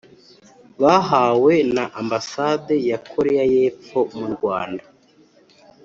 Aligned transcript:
bahawe 0.81 1.53
na 1.75 1.85
Ambasade 2.01 2.75
ya 2.89 2.97
Koreya 3.11 3.43
y’Epfo 3.53 3.99
mu 4.17 4.27
Rwanda 4.33 4.85